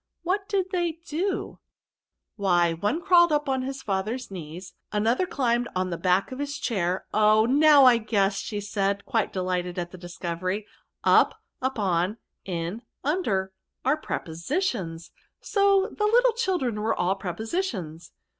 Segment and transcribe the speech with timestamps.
[0.23, 1.59] What did they do?".
[2.11, 7.05] '* Why one crawled up his &ther*s knees, another climbed on the back of his chair—
[7.13, 7.45] oh!
[7.45, 10.65] now I guess/' said she, quite delighted at the discovery."
[11.19, 13.53] Up, upon, in, under,
[13.85, 18.11] are prepositions; so the little children were all Prepositions."